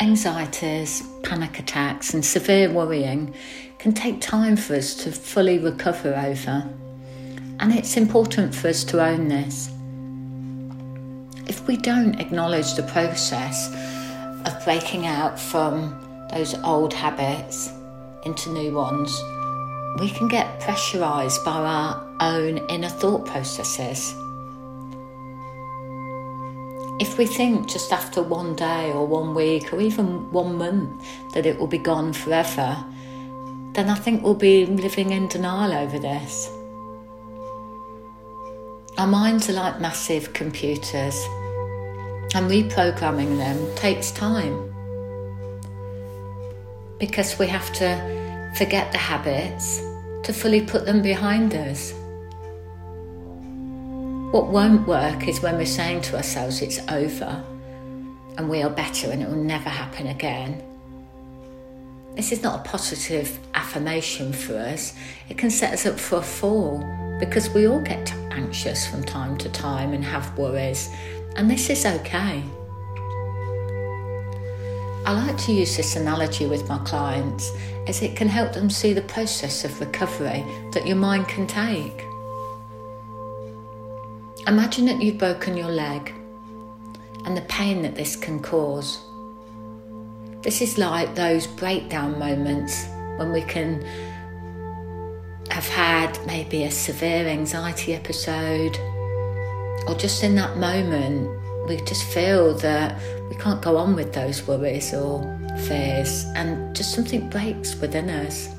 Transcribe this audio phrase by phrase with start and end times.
[0.00, 3.32] Anxieties, panic attacks, and severe worrying
[3.78, 6.68] can take time for us to fully recover over.
[7.60, 9.70] And it's important for us to own this.
[11.46, 13.68] If we don't acknowledge the process
[14.44, 15.96] of breaking out from
[16.32, 17.70] those old habits
[18.24, 19.16] into new ones,
[20.00, 24.12] we can get pressurized by our own inner thought processes.
[27.00, 31.44] If we think just after one day or one week or even one month that
[31.44, 32.76] it will be gone forever,
[33.72, 36.48] then I think we'll be living in denial over this.
[38.96, 41.20] Our minds are like massive computers,
[42.32, 44.72] and reprogramming them takes time
[46.98, 49.80] because we have to forget the habits
[50.22, 51.92] to fully put them behind us.
[54.34, 57.40] What won't work is when we're saying to ourselves it's over
[58.36, 60.60] and we are better and it will never happen again.
[62.16, 64.92] This is not a positive affirmation for us.
[65.28, 66.80] It can set us up for a fall
[67.20, 70.90] because we all get anxious from time to time and have worries,
[71.36, 72.42] and this is okay.
[75.06, 77.52] I like to use this analogy with my clients
[77.86, 82.04] as it can help them see the process of recovery that your mind can take.
[84.46, 86.12] Imagine that you've broken your leg
[87.24, 88.98] and the pain that this can cause.
[90.42, 93.82] This is like those breakdown moments when we can
[95.50, 98.76] have had maybe a severe anxiety episode,
[99.88, 101.30] or just in that moment,
[101.66, 103.00] we just feel that
[103.30, 105.22] we can't go on with those worries or
[105.66, 108.50] fears, and just something breaks within us.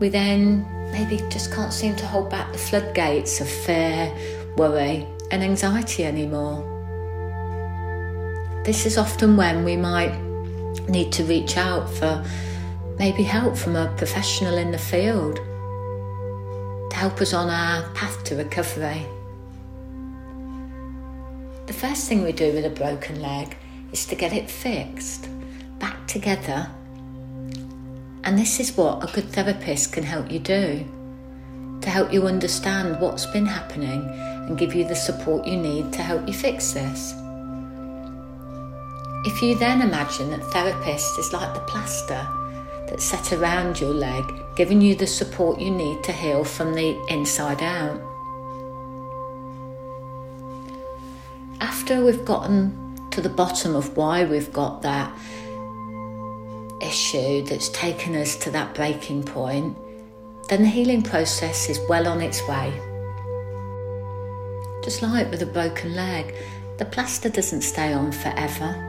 [0.00, 4.14] We then maybe just can't seem to hold back the floodgates of fear,
[4.56, 6.68] worry, and anxiety anymore.
[8.64, 10.14] This is often when we might
[10.88, 12.22] need to reach out for
[12.98, 15.36] maybe help from a professional in the field
[16.90, 19.06] to help us on our path to recovery.
[21.66, 23.56] The first thing we do with a broken leg
[23.92, 25.28] is to get it fixed,
[25.78, 26.68] back together
[28.24, 30.86] and this is what a good therapist can help you do
[31.80, 34.08] to help you understand what's been happening
[34.46, 37.12] and give you the support you need to help you fix this.
[39.24, 42.26] If you then imagine that therapist is like the plaster
[42.88, 44.24] that's set around your leg,
[44.56, 48.00] giving you the support you need to heal from the inside out.
[51.60, 55.12] After we've gotten to the bottom of why we've got that
[56.82, 59.76] issue that's taken us to that breaking point,
[60.48, 62.72] then the healing process is well on its way.
[64.84, 66.34] Just like with a broken leg,
[66.78, 68.88] the plaster doesn't stay on forever.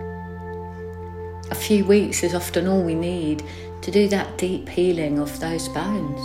[1.51, 3.43] A few weeks is often all we need
[3.81, 6.21] to do that deep healing of those bones.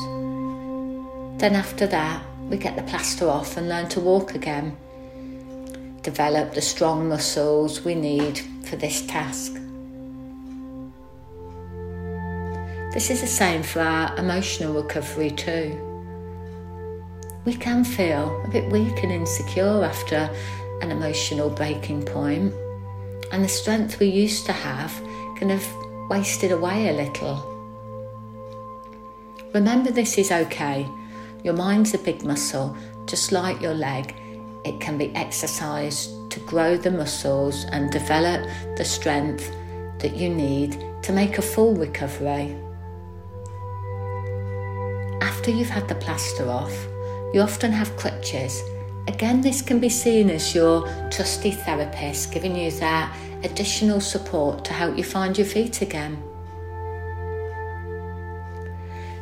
[1.40, 4.76] Then, after that, we get the plaster off and learn to walk again.
[6.02, 9.52] Develop the strong muscles we need for this task.
[12.94, 15.76] This is the same for our emotional recovery too.
[17.44, 20.30] We can feel a bit weak and insecure after
[20.80, 22.54] an emotional breaking point,
[23.30, 24.90] and the strength we used to have
[25.36, 25.66] can have
[26.08, 27.36] wasted away a little.
[29.52, 30.88] Remember, this is okay.
[31.44, 32.74] Your mind's a big muscle,
[33.04, 34.14] just like your leg.
[34.64, 39.54] It can be exercised to grow the muscles and develop the strength
[39.98, 42.56] that you need to make a full recovery
[45.48, 46.86] after you've had the plaster off,
[47.32, 48.62] you often have crutches.
[49.06, 54.74] Again, this can be seen as your trusty therapist giving you that additional support to
[54.74, 56.22] help you find your feet again.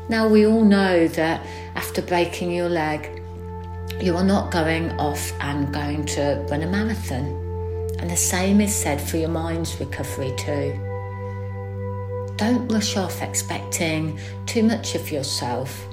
[0.08, 3.22] Now, we all know that after breaking your leg,
[4.00, 7.26] you are not going off and going to run a marathon.
[8.00, 10.74] And the same is said for your mind's recovery too.
[12.34, 15.86] Don't rush off expecting too much of yourself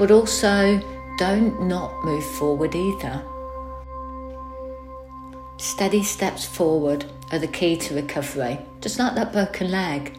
[0.00, 0.80] but also
[1.18, 3.22] don't not move forward either.
[5.58, 10.16] Steady steps forward are the key to recovery, just like that broken leg.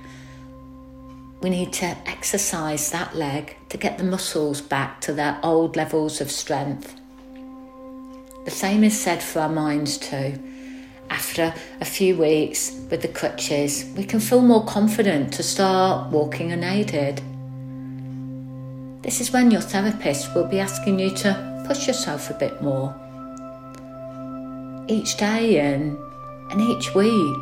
[1.42, 6.22] We need to exercise that leg to get the muscles back to their old levels
[6.22, 6.96] of strength.
[8.46, 10.38] The same is said for our minds too.
[11.10, 16.52] After a few weeks with the crutches, we can feel more confident to start walking
[16.52, 17.20] unaided.
[19.02, 22.96] This is when your therapist will be asking you to push yourself a bit more.
[24.88, 25.98] Each day and,
[26.52, 27.36] and each week,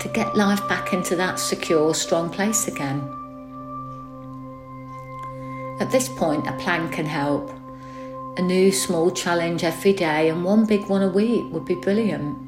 [0.00, 3.00] to get life back into that secure, strong place again.
[5.80, 7.52] At this point, a plan can help.
[8.38, 12.38] A new small challenge every day and one big one a week would be brilliant.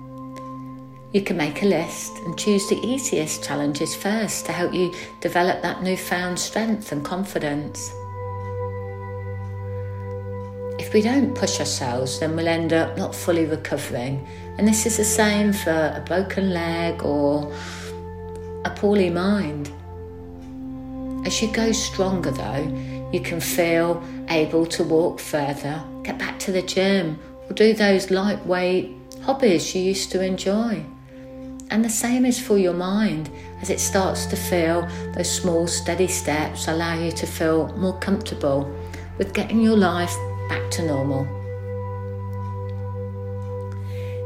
[1.13, 5.61] You can make a list and choose the easiest challenges first to help you develop
[5.61, 7.93] that newfound strength and confidence.
[10.93, 14.29] If we don't push ourselves, then we'll end up not fully recovering.
[14.59, 17.51] And this is the same for a broken leg or
[18.67, 19.71] a poorly mind.
[21.27, 26.53] As you go stronger, though, you can feel able to walk further, get back to
[26.53, 27.19] the gym,
[27.49, 30.85] or do those lightweight hobbies you used to enjoy.
[31.71, 33.31] And the same is for your mind
[33.63, 38.71] as it starts to feel those small, steady steps allow you to feel more comfortable
[39.17, 40.15] with getting your life
[40.53, 41.25] back to normal.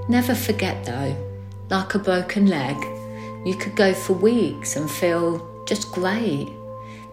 [0.08, 1.12] Never forget though,
[1.70, 2.76] like a broken leg,
[3.44, 5.28] you could go for weeks and feel
[5.67, 6.49] just great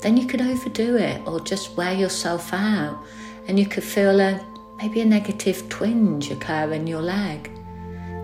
[0.04, 3.02] then you could overdo it or just wear yourself out
[3.48, 4.46] and you could feel a
[4.78, 7.50] maybe a negative twinge occur in your leg.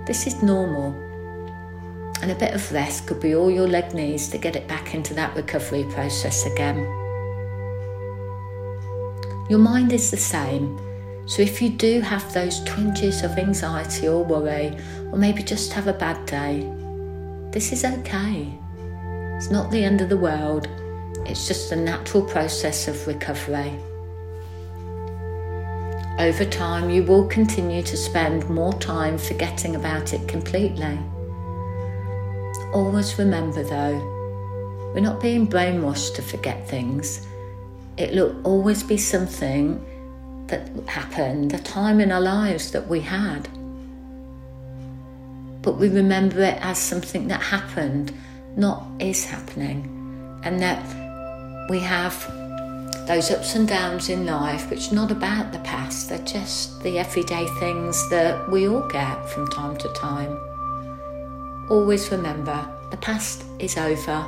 [0.05, 0.91] This is normal.
[2.21, 4.93] And a bit of rest could be all your leg needs to get it back
[4.93, 7.08] into that recovery process again.
[9.49, 10.79] Your mind is the same.
[11.25, 14.77] So if you do have those twinges of anxiety or worry,
[15.11, 16.71] or maybe just have a bad day,
[17.51, 18.47] this is okay.
[19.35, 20.67] It's not the end of the world.
[21.25, 23.73] It's just a natural process of recovery.
[26.19, 30.99] Over time, you will continue to spend more time forgetting about it completely.
[32.71, 33.97] Always remember though,
[34.93, 37.25] we're not being brainwashed to forget things.
[37.99, 39.85] It'll always be something
[40.47, 43.49] that happened, a time in our lives that we had.
[45.61, 48.13] But we remember it as something that happened,
[48.55, 50.39] not is happening.
[50.43, 50.81] And that
[51.69, 52.15] we have
[53.05, 56.99] those ups and downs in life, which are not about the past, they're just the
[56.99, 60.39] everyday things that we all get from time to time.
[61.69, 64.25] Always remember the past is over,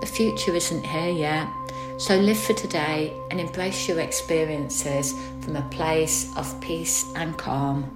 [0.00, 1.48] the future isn't here yet.
[1.98, 7.95] So live for today and embrace your experiences from a place of peace and calm.